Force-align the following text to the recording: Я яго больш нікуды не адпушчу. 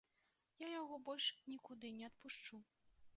Я 0.65 0.69
яго 0.81 0.97
больш 1.09 1.27
нікуды 1.53 1.91
не 1.99 2.05
адпушчу. 2.11 2.55